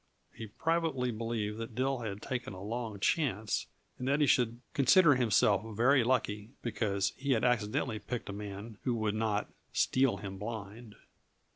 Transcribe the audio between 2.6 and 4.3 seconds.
long chance, and that he